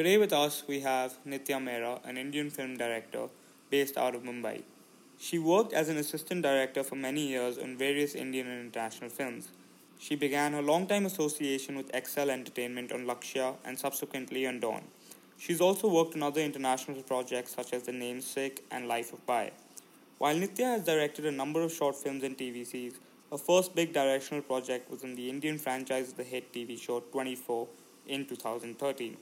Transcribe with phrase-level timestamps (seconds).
[0.00, 3.28] Today with us we have Nitya Mehra, an Indian film director
[3.68, 4.62] based out of Mumbai.
[5.18, 9.50] She worked as an assistant director for many years on various Indian and international films.
[9.98, 14.84] She began her long-time association with Excel Entertainment on Lakshya and subsequently on Don.
[15.36, 19.50] She's also worked on other international projects such as The Namesake and Life of Pi.
[20.16, 22.94] While Nitya has directed a number of short films and TVCs,
[23.30, 27.00] her first big directional project was in the Indian franchise of the hit TV show
[27.00, 27.68] 24
[28.10, 29.16] in 2013.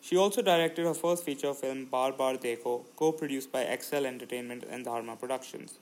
[0.00, 4.84] She also directed her first feature film Baar Baar Dekho, co-produced by Excel Entertainment and
[4.84, 5.78] Dharma Productions.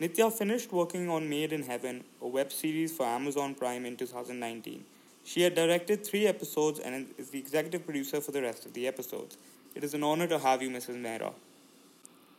[0.00, 4.84] Nitya finished working on Made in Heaven, a web series for Amazon Prime in 2019.
[5.24, 8.86] She had directed three episodes and is the executive producer for the rest of the
[8.86, 9.36] episodes.
[9.74, 11.02] It is an honor to have you, Mrs.
[11.02, 11.32] Mehra.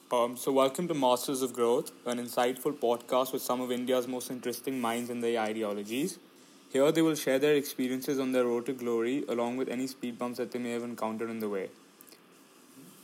[0.10, 4.32] Um, so, welcome to Masters of Growth, an insightful podcast with some of India's most
[4.32, 6.18] interesting minds and their ideologies.
[6.70, 10.20] Here, they will share their experiences on their road to glory, along with any speed
[10.20, 11.70] bumps that they may have encountered in the way.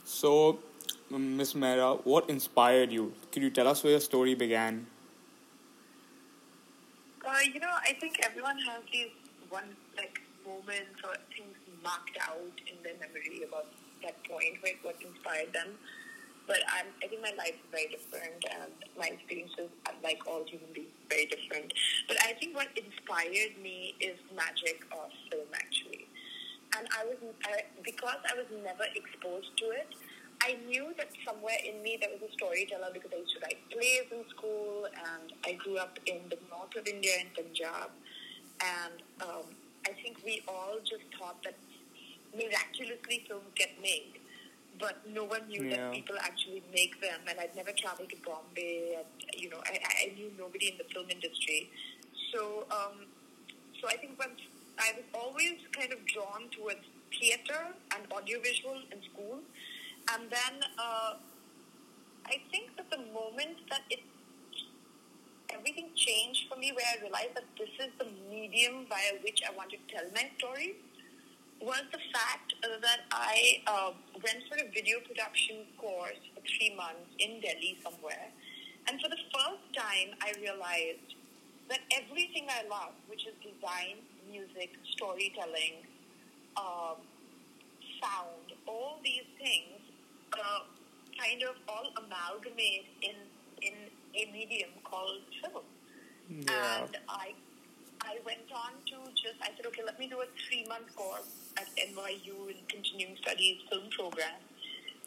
[0.04, 0.58] So,
[1.10, 3.14] Miss Mehra, what inspired you?
[3.32, 4.86] Could you tell us where your story began?
[7.26, 9.08] Uh, you know, I think everyone has these
[9.48, 13.66] one like moments or things marked out in their memory about
[14.02, 15.68] that point where what inspired them.
[16.46, 19.70] But I'm, I think my life is very different, and my experiences,
[20.04, 21.72] like all human beings, very different.
[22.06, 26.06] But I think what inspired me is magic of film, actually.
[26.76, 29.88] And I was I, because I was never exposed to it.
[30.42, 33.58] I knew that somewhere in me there was a storyteller because I used to write
[33.70, 37.88] plays in school, and I grew up in the north of India in Punjab,
[38.60, 39.46] and um,
[39.88, 41.56] I think we all just thought that
[42.36, 44.20] miraculously films get made
[44.78, 45.76] but no one knew yeah.
[45.76, 47.20] that people actually make them.
[47.28, 50.84] And I'd never traveled to Bombay, and you know, I, I knew nobody in the
[50.92, 51.70] film industry.
[52.32, 53.06] So, um,
[53.80, 54.40] so I think once
[54.78, 56.82] I was always kind of drawn towards
[57.18, 59.38] theater and audiovisual in school,
[60.12, 61.14] and then uh,
[62.26, 64.00] I think that the moment that it
[65.50, 69.54] everything changed for me, where I realized that this is the medium via which I
[69.54, 70.76] want to tell my story
[71.60, 73.92] was the fact that I uh,
[74.24, 78.32] went for a video production course for three months in Delhi somewhere.
[78.88, 81.12] And for the first time, I realized
[81.68, 85.84] that everything I love, which is design, music, storytelling,
[86.56, 87.04] um,
[88.00, 89.80] sound, all these things,
[90.32, 90.64] uh,
[91.20, 93.16] kind of all amalgamate in
[93.62, 93.74] in
[94.16, 95.64] a medium called film.
[96.28, 96.84] Yeah.
[96.84, 97.32] And I
[98.04, 101.28] I went on to just, I said, okay, let me do a three month course
[101.56, 104.38] at NYU in continuing studies film program.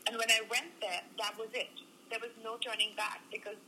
[0.08, 1.70] And when I went there, that was it.
[2.10, 3.60] There was no turning back because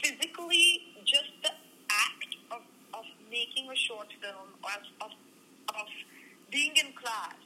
[0.00, 1.52] physically, just the
[1.90, 2.62] act of,
[2.94, 5.12] of making a short film, of, of,
[5.74, 5.88] of
[6.50, 7.36] being in class.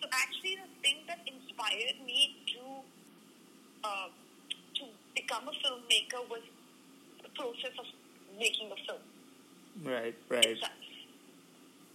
[0.00, 2.62] So actually, the thing that inspired me to
[3.84, 4.08] uh,
[4.76, 6.42] to become a filmmaker was
[7.22, 7.86] the process of
[8.38, 9.05] making a film.
[9.84, 10.58] Right, right.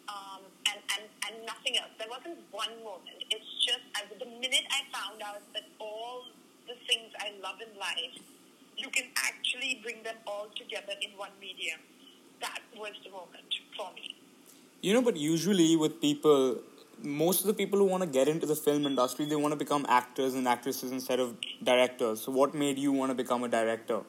[0.07, 1.89] Um, and, and, and nothing else.
[1.97, 3.17] There wasn't one moment.
[3.31, 6.23] It's just as the minute I found out that all
[6.67, 8.21] the things I love in life,
[8.77, 11.79] you can actually bring them all together in one medium.
[12.41, 14.15] That was the moment for me.
[14.81, 16.59] You know, but usually with people,
[17.01, 19.55] most of the people who want to get into the film industry, they want to
[19.57, 22.21] become actors and actresses instead of directors.
[22.21, 24.01] So, what made you want to become a director?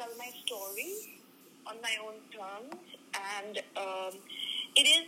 [0.00, 1.20] Tell my story
[1.66, 2.80] on my own terms,
[3.14, 4.18] and um,
[4.76, 5.04] it is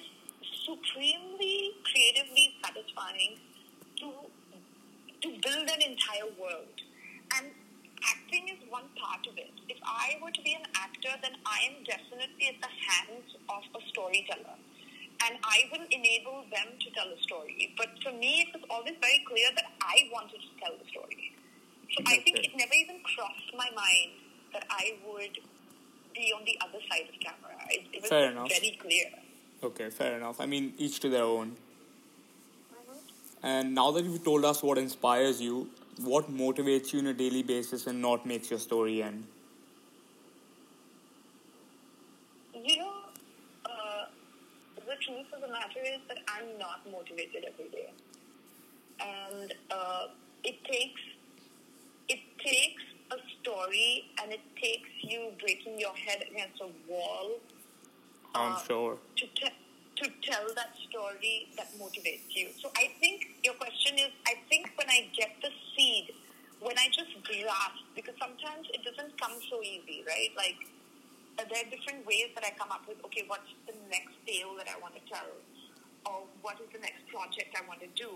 [0.67, 3.41] supremely creatively satisfying
[3.97, 4.13] to
[5.23, 6.77] to build an entire world.
[7.39, 7.47] And
[8.05, 9.55] acting is one part of it.
[9.69, 13.63] If I were to be an actor, then I am definitely at the hands of
[13.71, 14.59] a storyteller.
[15.25, 17.73] And I will enable them to tell a story.
[17.79, 21.32] But for me, it was always very clear that I wanted to tell the story.
[21.97, 24.13] So I think it never even crossed my mind
[24.53, 25.39] that I would
[26.15, 27.57] be on the other side of camera.
[27.71, 28.49] It, it was fair enough.
[28.49, 29.07] very clear.
[29.63, 30.41] Okay, fair enough.
[30.41, 31.57] I mean, each to their own.
[32.73, 33.47] Mm-hmm.
[33.47, 35.69] And now that you've told us what inspires you,
[36.01, 39.25] what motivates you on a daily basis and not makes your story end?
[42.55, 42.93] You know,
[43.67, 44.07] uh,
[44.77, 47.91] the truth of the matter is that I'm not motivated every day.
[49.01, 50.07] And uh,
[50.45, 51.01] it takes
[52.45, 57.39] takes a story and it takes you breaking your head against a wall.
[58.35, 58.97] I'm uh, sure.
[59.17, 59.59] To, te-
[59.97, 62.49] to tell that story that motivates you.
[62.61, 66.13] So I think your question is I think when I get the seed,
[66.61, 70.31] when I just grasp, because sometimes it doesn't come so easy, right?
[70.37, 70.57] Like
[71.39, 74.55] uh, there are different ways that I come up with, okay, what's the next tale
[74.57, 75.29] that I want to tell?
[76.07, 78.11] Or what is the next project I want to do?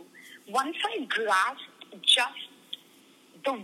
[0.48, 2.50] Once I grasp just
[3.44, 3.62] the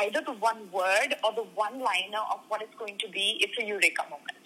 [0.00, 3.56] either the one word or the one liner of what it's going to be, it's
[3.58, 4.44] a eureka moment.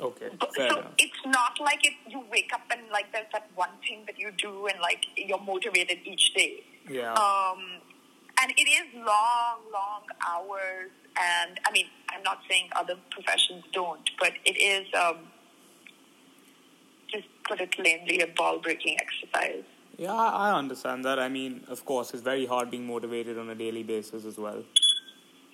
[0.00, 0.92] Okay, fair so enough.
[0.98, 4.32] it's not like it, you wake up and like there's that one thing that you
[4.36, 6.64] do and like you're motivated each day.
[6.88, 7.12] Yeah.
[7.12, 7.80] Um,
[8.42, 10.90] and it is long, long hours.
[11.16, 15.18] And I mean, I'm not saying other professions don't, but it is, um,
[17.08, 19.62] just put it plainly, a ball breaking exercise.
[19.96, 21.18] Yeah, I understand that.
[21.18, 24.62] I mean, of course, it's very hard being motivated on a daily basis as well.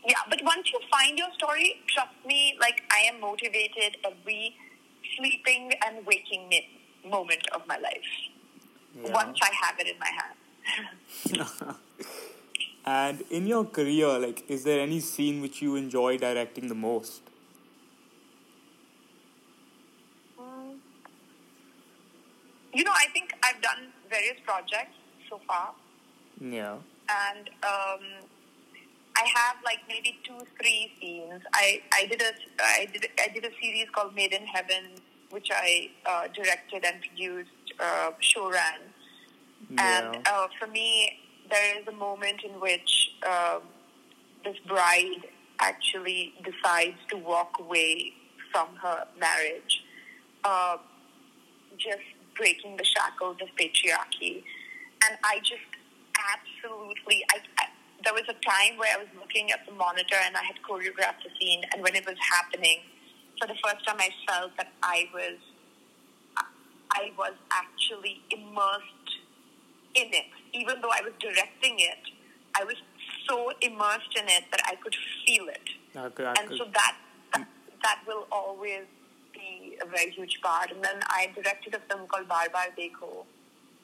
[0.06, 4.56] Yeah, but once you find your story, trust me, like I am motivated every
[5.16, 6.68] sleeping and waking mi-
[7.06, 8.10] moment of my life.
[9.02, 9.12] Yeah.
[9.12, 11.76] Once I have it in my hand.
[12.84, 17.22] And in your career, like, is there any scene which you enjoy directing the most?
[20.40, 20.78] Mm.
[22.72, 24.96] You know, I think I've done various projects
[25.28, 25.74] so far,
[26.40, 26.76] Yeah.
[27.26, 28.02] and um,
[29.16, 31.42] I have like maybe two, three scenes.
[31.52, 34.84] I, I did a I did I did a series called Made in Heaven,
[35.30, 37.50] which I uh, directed and produced,
[37.80, 38.80] uh, show ran.
[39.70, 40.12] Yeah.
[40.14, 41.18] And uh, for me,
[41.50, 43.62] there is a moment in which um,
[44.44, 45.22] this bride
[45.60, 48.12] actually decides to walk away
[48.52, 49.84] from her marriage,
[50.44, 50.76] uh,
[51.76, 52.06] just
[52.36, 54.42] breaking the shackles of patriarchy.
[55.06, 55.62] And I just
[56.18, 57.64] absolutely, I, I,
[58.04, 61.24] there was a time where I was looking at the monitor and I had choreographed
[61.24, 62.80] the scene, and when it was happening,
[63.40, 65.38] for the first time, I felt that I was,
[66.92, 69.10] I was actually immersed
[69.94, 70.26] in it.
[70.52, 71.98] Even though I was directing it,
[72.54, 72.76] I was
[73.28, 74.94] so immersed in it that I could
[75.26, 75.68] feel it.
[75.96, 76.96] I And could- so that,
[77.32, 77.46] that
[77.82, 78.84] that will always
[79.32, 80.70] be a very huge part.
[80.70, 83.24] And then I directed a film called Baar Baar Dekho.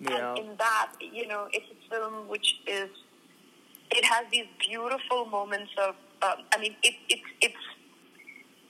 [0.00, 0.30] Yeah.
[0.30, 2.90] And in that, you know, it's a film which is,
[3.90, 7.54] it has these beautiful moments of, um, I mean, it, it, it's,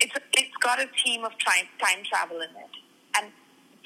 [0.00, 2.70] it's, it's got a theme of time, time travel in it.
[3.18, 3.32] And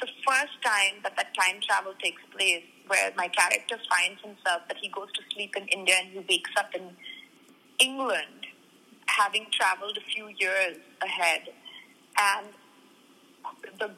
[0.01, 4.77] the first time that that time travel takes place, where my character finds himself that
[4.81, 6.91] he goes to sleep in India and he wakes up in
[7.79, 8.47] England,
[9.07, 11.49] having traveled a few years ahead,
[12.19, 12.47] and
[13.79, 13.91] the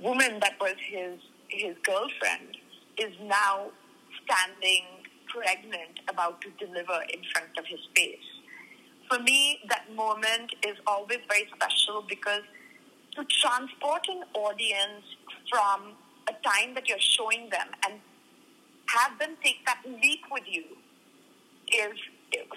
[0.00, 1.18] woman that was his
[1.48, 2.56] his girlfriend
[2.98, 3.70] is now
[4.24, 4.84] standing
[5.28, 8.28] pregnant, about to deliver in front of his face.
[9.08, 12.42] For me, that moment is always very special because
[13.14, 15.04] to transport an audience
[15.50, 15.94] from
[16.28, 18.00] a time that you're showing them and
[18.88, 20.64] have them take that leap with you
[21.68, 21.98] is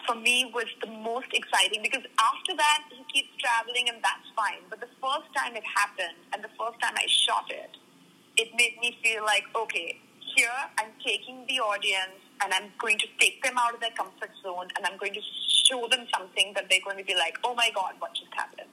[0.05, 4.61] for me was the most exciting because after that he keeps traveling and that's fine.
[4.69, 7.71] But the first time it happened and the first time I shot it,
[8.37, 9.99] it made me feel like, okay,
[10.39, 14.31] here I'm taking the audience and I'm going to take them out of their comfort
[14.41, 15.23] zone and I'm going to
[15.67, 18.71] show them something that they're going to be like, oh my God, what just happened?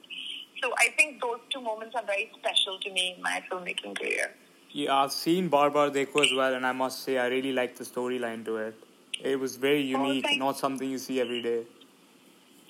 [0.61, 4.31] So I think those two moments are very special to me in my filmmaking career.
[4.71, 7.77] Yeah, I've seen Baar Baar Dekho as well, and I must say I really liked
[7.77, 8.75] the storyline to it.
[9.23, 11.61] It was very oh, unique, thank- not something you see every day.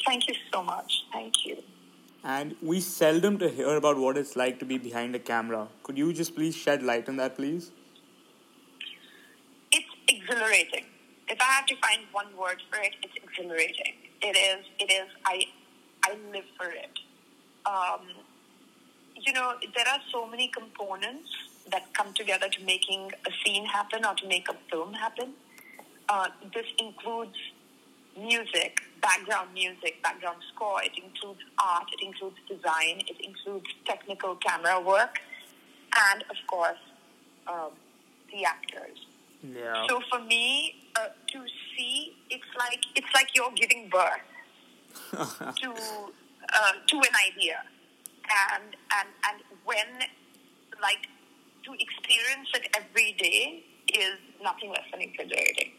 [0.06, 0.92] Thank you so much.
[1.14, 1.58] Thank you.
[2.24, 5.68] And we seldom to hear about what it's like to be behind a camera.
[5.84, 7.72] Could you just please shed light on that, please?
[10.28, 10.86] Exhilarating.
[11.30, 13.94] If I have to find one word for it, it's exhilarating.
[14.22, 14.66] It is.
[14.80, 15.08] It is.
[15.26, 15.46] I
[16.04, 17.00] I live for it.
[17.66, 18.08] Um,
[19.16, 21.30] you know, there are so many components
[21.72, 25.34] that come together to making a scene happen or to make a film happen.
[26.10, 27.38] Uh, this includes
[28.18, 30.84] music, background music, background score.
[30.84, 31.88] It includes art.
[31.94, 33.02] It includes design.
[33.08, 35.20] It includes technical camera work,
[36.12, 36.80] and of course,
[37.48, 37.72] um,
[38.32, 39.07] the actors.
[39.44, 39.86] Yeah.
[39.88, 41.40] So for me, uh, to
[41.76, 44.26] see, it's like it's like you're giving birth
[45.12, 47.62] to uh, to an idea,
[48.54, 50.10] and and and when
[50.82, 51.08] like
[51.66, 53.64] to experience it every day
[53.94, 55.72] is nothing less than exhilarating,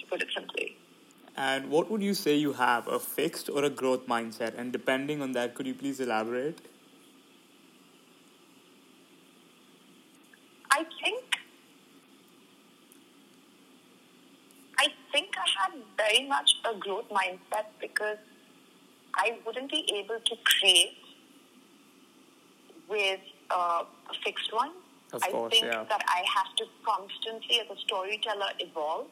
[0.00, 0.76] to put it simply.
[1.36, 4.58] And what would you say you have, a fixed or a growth mindset?
[4.58, 6.60] And depending on that, could you please elaborate?
[10.70, 11.24] I think
[14.78, 18.20] I think I had very much a growth mindset because
[19.24, 20.96] I wouldn't be able to create
[22.88, 23.20] with
[23.50, 24.72] uh, a fixed one.
[25.12, 25.84] Of I course, think yeah.
[25.92, 29.08] that I have to constantly, as a storyteller, evolve.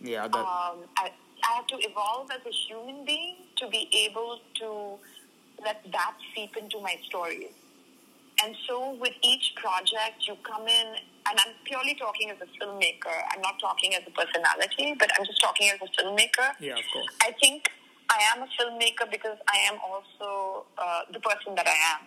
[0.00, 1.06] Yeah, that, Um, I,
[1.48, 4.68] I have to evolve as a human being to be able to
[5.66, 7.52] let that seep into my stories.
[8.42, 10.86] And so with each project, you come in,
[11.28, 13.12] and I'm purely talking as a filmmaker.
[13.32, 16.52] I'm not talking as a personality, but I'm just talking as a filmmaker.
[16.58, 17.06] Yeah, of course.
[17.22, 17.68] I think
[18.08, 22.00] I am a filmmaker because I am also uh, the person that I am.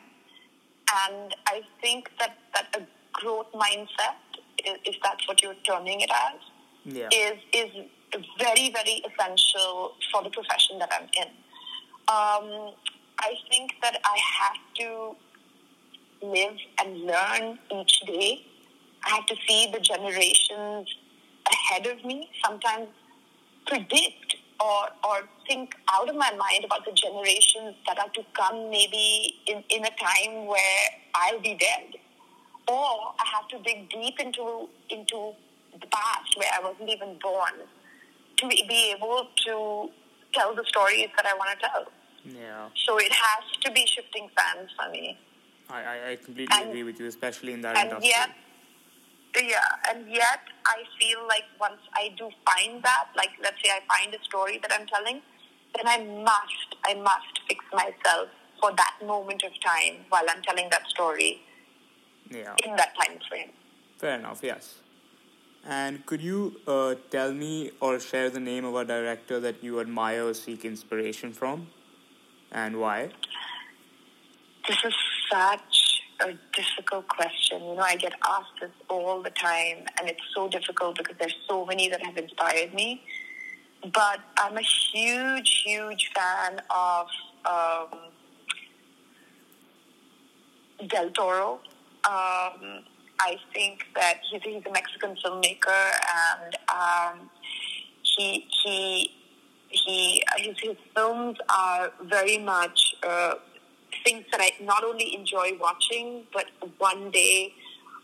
[1.07, 4.17] And I think that, that a growth mindset,
[4.65, 6.39] is, if that's what you're terming it as,
[6.85, 7.07] Yeah.
[7.11, 7.71] is is
[8.37, 11.29] very very essential for the profession that I'm in.
[12.09, 12.73] Um,
[13.19, 15.15] I think that I have to
[16.23, 18.45] live and learn each day.
[19.05, 20.87] I have to see the generations
[21.51, 22.29] ahead of me.
[22.45, 22.87] Sometimes
[23.67, 28.69] predict or or think out of my mind about the generations that are to come.
[28.69, 30.83] Maybe in in a time where
[31.15, 31.99] I'll be dead
[32.67, 35.33] or I have to dig deep into into
[35.79, 37.67] the past where I wasn't even born
[38.37, 39.89] to be able to
[40.33, 41.85] tell the stories that I want to tell.
[42.25, 42.69] Yeah.
[42.85, 45.17] So it has to be shifting sands for me.
[45.73, 48.13] I, I, I completely And- agree with you, especially in that And industry.
[48.15, 48.29] yet,
[49.41, 53.81] yeah, and yet I feel like once I do find that, like let's say I
[53.89, 55.21] find a story that I'm telling,
[55.75, 58.29] then I must, I must fix myself
[58.61, 61.41] for that moment of time while I'm telling that story
[62.29, 62.53] yeah.
[62.63, 63.49] in that time frame.
[63.97, 64.75] Fair enough, yes.
[65.65, 69.79] And could you uh, tell me or share the name of a director that you
[69.79, 71.67] admire or seek inspiration from?
[72.51, 73.09] And why?
[74.67, 74.93] This is
[75.33, 77.63] such a difficult question.
[77.63, 81.35] You know, I get asked this all the time, and it's so difficult because there's
[81.49, 83.03] so many that have inspired me.
[83.81, 87.07] But I'm a huge, huge fan of
[87.45, 87.99] um,
[90.87, 91.59] Del Toro.
[92.05, 92.83] Um,
[93.19, 95.83] I think that he's, he's a Mexican filmmaker,
[96.37, 97.29] and um,
[98.01, 99.11] he he
[99.69, 103.35] he his, his films are very much uh,
[104.03, 106.45] things that I not only enjoy watching, but
[106.77, 107.53] one day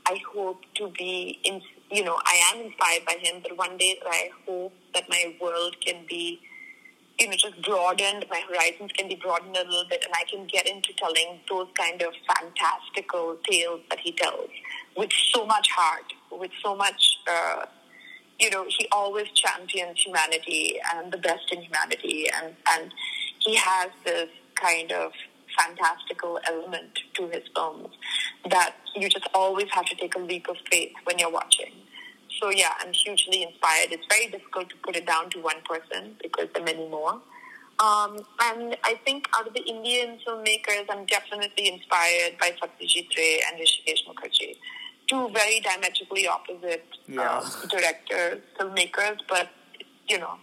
[0.06, 1.62] I hope to be in.
[1.92, 5.76] You know, I am inspired by him, but one day I hope that my world
[5.84, 6.40] can be,
[7.20, 8.26] you know, just broadened.
[8.30, 11.68] My horizons can be broadened a little bit, and I can get into telling those
[11.76, 14.50] kind of fantastical tales that he tells
[14.96, 17.18] with so much heart, with so much.
[17.28, 17.66] Uh,
[18.40, 22.94] you know, he always champions humanity and the best in humanity, and and
[23.40, 25.12] he has this kind of
[25.60, 27.90] fantastical element to his films
[28.50, 31.72] that you just always have to take a leap of faith when you're watching.
[32.42, 33.92] So yeah, I'm hugely inspired.
[33.92, 37.22] It's very difficult to put it down to one person because there are many more.
[37.80, 43.42] Um, and I think out of the Indian filmmakers, I'm definitely inspired by Satyajit Ray
[43.48, 44.58] and Hrishikesh Mukherjee.
[45.08, 47.40] Two very diametrically opposite Yeah.
[47.40, 49.50] uh, directors, filmmakers, but
[50.08, 50.36] you know,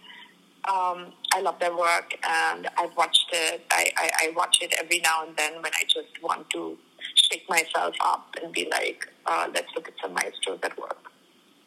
[0.68, 3.66] um, I love their work and I've watched it.
[3.70, 6.78] I, I, I watch it every now and then when I just want to
[7.14, 10.96] shake myself up and be like, uh, let's look at some maestros at work.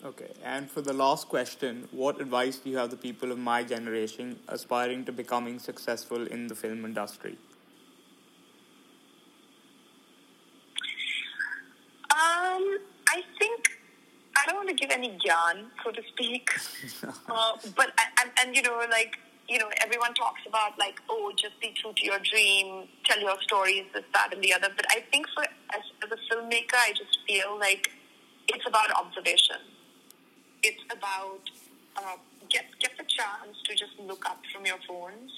[0.03, 3.61] Okay, and for the last question, what advice do you have the people of my
[3.63, 7.37] generation aspiring to becoming successful in the film industry?
[12.11, 13.77] Um, I think
[14.35, 16.49] I don't want to give any gyan, so to speak.
[17.29, 21.59] uh, but and, and you know, like you know, everyone talks about like, oh, just
[21.59, 24.69] be true to your dream, tell your stories, this, that, and the other.
[24.75, 27.89] But I think for as, as a filmmaker, I just feel like
[28.47, 29.57] it's about observation.
[30.61, 31.41] It's about
[31.97, 32.17] uh,
[32.49, 35.31] get get the chance to just look up from your phones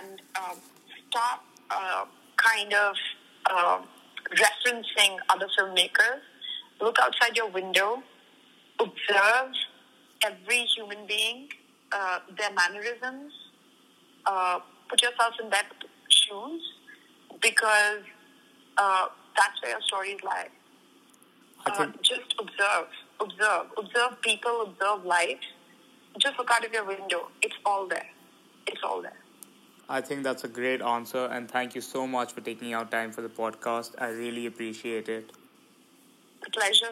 [0.00, 0.58] and um,
[1.08, 2.96] stop uh, kind of
[3.50, 3.78] uh,
[4.34, 6.20] referencing other filmmakers.
[6.80, 8.02] Look outside your window,
[8.80, 9.52] observe
[10.24, 11.48] every human being,
[11.96, 13.32] uh, their mannerisms,
[14.26, 15.66] uh, put yourself in that
[16.08, 16.62] shoes
[17.40, 18.02] because
[18.76, 20.48] uh, that's where your stories lie.
[21.66, 22.88] I Uh, just observe,
[23.20, 25.44] observe, observe people, observe life.
[26.18, 27.22] Just look out of your window.
[27.42, 28.08] It's all there.
[28.66, 29.18] It's all there.
[29.88, 33.12] I think that's a great answer, and thank you so much for taking out time
[33.12, 33.94] for the podcast.
[34.06, 35.30] I really appreciate it.
[36.46, 36.90] A pleasure.